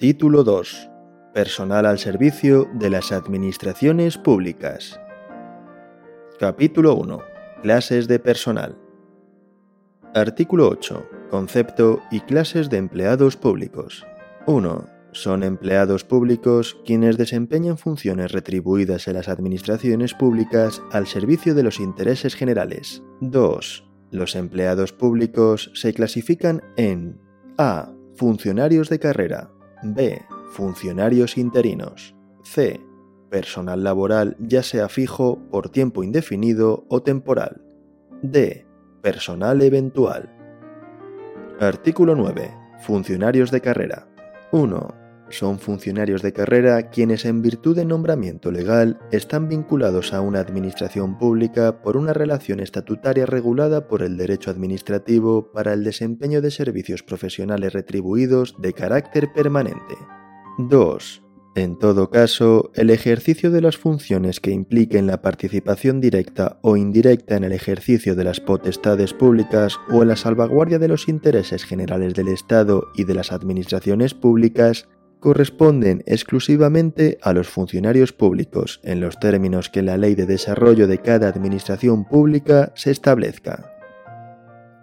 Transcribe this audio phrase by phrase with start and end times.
[0.00, 0.90] Título 2.
[1.34, 4.98] Personal al servicio de las administraciones públicas.
[6.38, 7.20] Capítulo 1.
[7.62, 8.78] Clases de personal.
[10.14, 11.06] Artículo 8.
[11.28, 14.06] Concepto y clases de empleados públicos.
[14.46, 14.88] 1.
[15.12, 21.78] Son empleados públicos quienes desempeñan funciones retribuidas en las administraciones públicas al servicio de los
[21.78, 23.02] intereses generales.
[23.20, 23.84] 2.
[24.12, 27.20] Los empleados públicos se clasifican en
[27.58, 27.92] A.
[28.14, 29.50] Funcionarios de carrera.
[29.82, 30.22] B.
[30.52, 32.14] Funcionarios interinos.
[32.42, 32.80] C.
[33.30, 37.62] Personal laboral ya sea fijo, por tiempo indefinido o temporal.
[38.22, 38.66] D.
[39.02, 40.34] Personal eventual.
[41.60, 42.54] Artículo 9.
[42.80, 44.08] Funcionarios de carrera.
[44.52, 44.99] 1.
[45.30, 51.18] Son funcionarios de carrera quienes en virtud de nombramiento legal están vinculados a una administración
[51.18, 57.04] pública por una relación estatutaria regulada por el derecho administrativo para el desempeño de servicios
[57.04, 59.94] profesionales retribuidos de carácter permanente.
[60.58, 61.22] 2.
[61.56, 67.36] En todo caso, el ejercicio de las funciones que impliquen la participación directa o indirecta
[67.36, 72.14] en el ejercicio de las potestades públicas o en la salvaguardia de los intereses generales
[72.14, 74.88] del Estado y de las administraciones públicas
[75.20, 80.98] corresponden exclusivamente a los funcionarios públicos en los términos que la ley de desarrollo de
[80.98, 83.72] cada administración pública se establezca.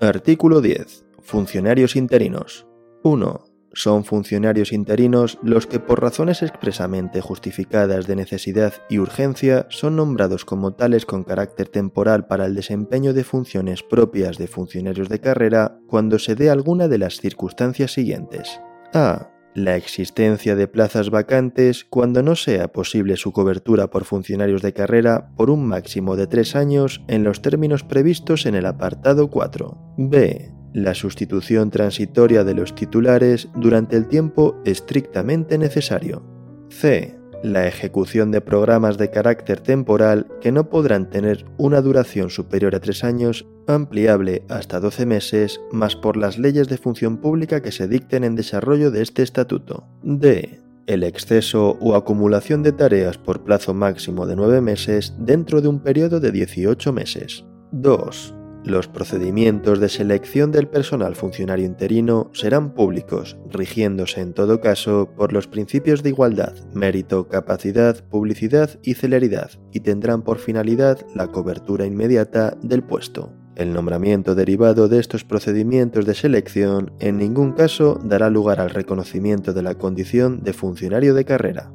[0.00, 1.06] Artículo 10.
[1.22, 2.66] Funcionarios interinos.
[3.04, 9.96] 1 son funcionarios interinos los que por razones expresamente justificadas de necesidad y urgencia son
[9.96, 15.20] nombrados como tales con carácter temporal para el desempeño de funciones propias de funcionarios de
[15.20, 18.60] carrera cuando se dé alguna de las circunstancias siguientes.
[18.92, 19.33] A.
[19.54, 25.30] La existencia de plazas vacantes cuando no sea posible su cobertura por funcionarios de carrera
[25.36, 29.94] por un máximo de tres años en los términos previstos en el apartado 4.
[29.96, 36.26] B la sustitución transitoria de los titulares durante el tiempo estrictamente necesario.
[36.68, 37.16] C.
[37.44, 42.80] La ejecución de programas de carácter temporal que no podrán tener una duración superior a
[42.80, 47.86] tres años, ampliable hasta 12 meses, más por las leyes de función pública que se
[47.86, 49.86] dicten en desarrollo de este estatuto.
[50.02, 50.62] D.
[50.86, 55.80] El exceso o acumulación de tareas por plazo máximo de 9 meses dentro de un
[55.80, 57.44] periodo de 18 meses.
[57.72, 58.33] 2
[58.64, 65.32] los procedimientos de selección del personal funcionario interino serán públicos, rigiéndose en todo caso por
[65.32, 71.84] los principios de igualdad, mérito, capacidad, publicidad y celeridad, y tendrán por finalidad la cobertura
[71.84, 73.32] inmediata del puesto.
[73.54, 79.52] El nombramiento derivado de estos procedimientos de selección en ningún caso dará lugar al reconocimiento
[79.52, 81.70] de la condición de funcionario de carrera.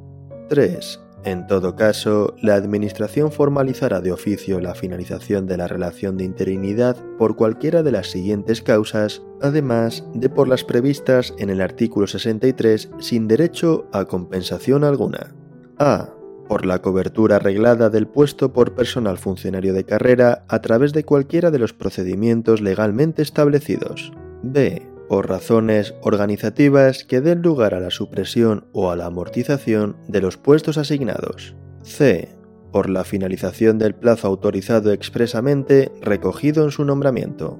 [0.50, 1.09] 3.
[1.25, 6.96] En todo caso, la Administración formalizará de oficio la finalización de la relación de interinidad
[7.18, 12.91] por cualquiera de las siguientes causas, además de por las previstas en el artículo 63
[13.00, 15.35] sin derecho a compensación alguna.
[15.78, 16.13] A.
[16.47, 21.51] Por la cobertura arreglada del puesto por personal funcionario de carrera a través de cualquiera
[21.51, 24.13] de los procedimientos legalmente establecidos.
[24.41, 30.22] B por razones organizativas que den lugar a la supresión o a la amortización de
[30.22, 31.56] los puestos asignados.
[31.81, 32.30] C.
[32.72, 37.59] Por la finalización del plazo autorizado expresamente recogido en su nombramiento.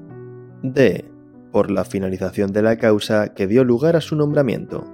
[0.62, 1.06] D.
[1.52, 4.86] Por la finalización de la causa que dio lugar a su nombramiento.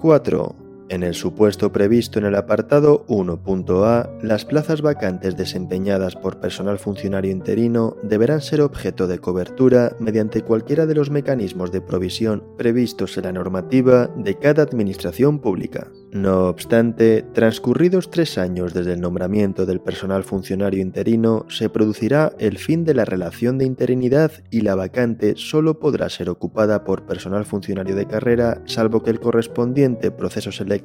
[0.00, 0.61] 4.
[0.88, 7.30] En el supuesto previsto en el apartado 1.a, las plazas vacantes desempeñadas por personal funcionario
[7.30, 13.24] interino deberán ser objeto de cobertura mediante cualquiera de los mecanismos de provisión previstos en
[13.24, 15.88] la normativa de cada administración pública.
[16.12, 22.58] No obstante, transcurridos tres años desde el nombramiento del personal funcionario interino, se producirá el
[22.58, 27.46] fin de la relación de interinidad y la vacante solo podrá ser ocupada por personal
[27.46, 30.81] funcionario de carrera salvo que el correspondiente proceso selectivo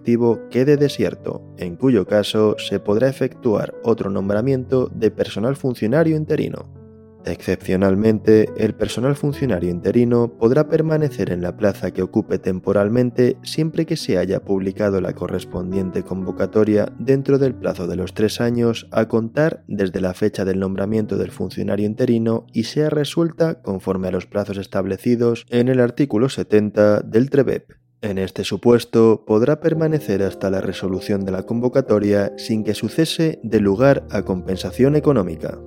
[0.49, 6.77] quede desierto, en cuyo caso se podrá efectuar otro nombramiento de personal funcionario interino.
[7.27, 13.97] Excepcionalmente, el personal funcionario interino podrá permanecer en la plaza que ocupe temporalmente siempre que
[13.97, 19.65] se haya publicado la correspondiente convocatoria dentro del plazo de los tres años a contar
[19.67, 24.57] desde la fecha del nombramiento del funcionario interino y sea resuelta conforme a los plazos
[24.57, 27.86] establecidos en el artículo 70 del TREBEP.
[28.01, 33.59] En este supuesto, podrá permanecer hasta la resolución de la convocatoria sin que sucese de
[33.59, 35.57] lugar a compensación económica.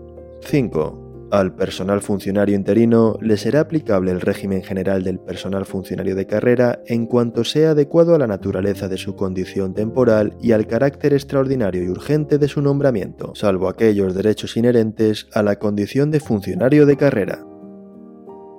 [0.43, 1.29] 5.
[1.33, 6.81] Al personal funcionario interino le será aplicable el régimen general del personal funcionario de carrera
[6.87, 11.83] en cuanto sea adecuado a la naturaleza de su condición temporal y al carácter extraordinario
[11.83, 16.97] y urgente de su nombramiento, salvo aquellos derechos inherentes a la condición de funcionario de
[16.97, 17.45] carrera.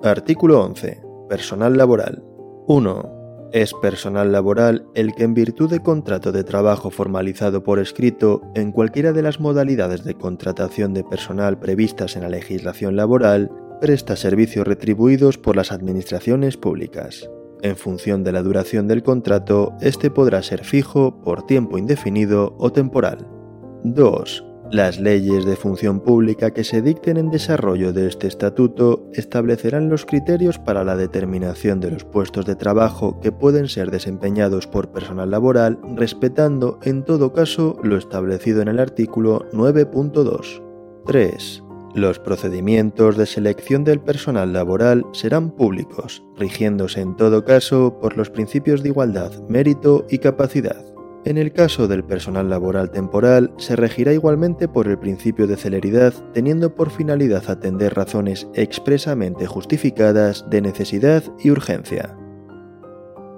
[0.03, 1.01] Artículo 11.
[1.29, 2.21] Personal laboral.
[2.67, 3.20] 1
[3.53, 8.71] Es personal laboral el que en virtud de contrato de trabajo formalizado por escrito en
[8.71, 13.51] cualquiera de las modalidades de contratación de personal previstas en la legislación laboral,
[13.81, 17.29] presta servicios retribuidos por las administraciones públicas.
[17.61, 22.71] En función de la duración del contrato, este podrá ser fijo, por tiempo indefinido o
[22.71, 23.27] temporal.
[23.83, 24.50] 2.
[24.71, 30.05] Las leyes de función pública que se dicten en desarrollo de este estatuto establecerán los
[30.05, 35.29] criterios para la determinación de los puestos de trabajo que pueden ser desempeñados por personal
[35.29, 40.63] laboral, respetando en todo caso lo establecido en el artículo 9.2.
[41.05, 41.63] 3.
[41.93, 48.29] Los procedimientos de selección del personal laboral serán públicos, rigiéndose en todo caso por los
[48.29, 50.90] principios de igualdad, mérito y capacidad.
[51.23, 56.13] En el caso del personal laboral temporal, se regirá igualmente por el principio de celeridad,
[56.33, 62.17] teniendo por finalidad atender razones expresamente justificadas de necesidad y urgencia.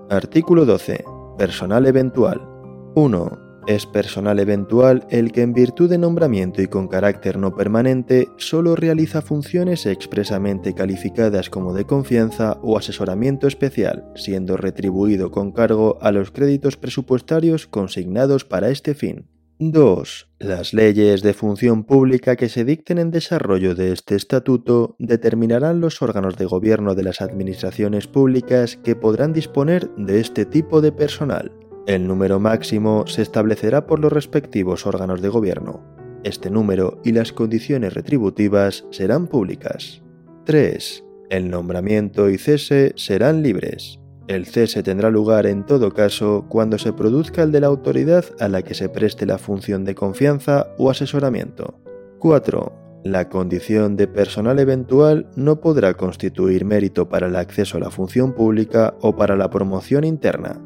[0.10, 1.04] Artículo 12.
[1.38, 2.48] Personal eventual.
[2.96, 3.43] 1.
[3.66, 8.76] Es personal eventual el que en virtud de nombramiento y con carácter no permanente solo
[8.76, 16.12] realiza funciones expresamente calificadas como de confianza o asesoramiento especial, siendo retribuido con cargo a
[16.12, 19.30] los créditos presupuestarios consignados para este fin.
[19.60, 20.30] 2.
[20.40, 26.02] Las leyes de función pública que se dicten en desarrollo de este estatuto determinarán los
[26.02, 31.63] órganos de gobierno de las administraciones públicas que podrán disponer de este tipo de personal.
[31.86, 35.84] El número máximo se establecerá por los respectivos órganos de gobierno.
[36.24, 40.02] Este número y las condiciones retributivas serán públicas.
[40.46, 41.04] 3.
[41.30, 44.00] El nombramiento y cese serán libres.
[44.30, 48.48] El cese tendrá lugar en todo caso cuando se produzca el de la autoridad a
[48.48, 51.82] la que se preste la función de confianza o asesoramiento.
[52.20, 53.02] 4.
[53.04, 58.32] La condición de personal eventual no podrá constituir mérito para el acceso a la función
[58.32, 60.62] pública o para la promoción interna.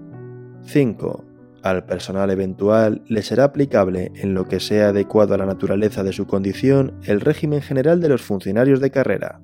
[0.64, 1.24] 5.
[1.64, 6.14] Al personal eventual le será aplicable, en lo que sea adecuado a la naturaleza de
[6.14, 9.42] su condición, el régimen general de los funcionarios de carrera.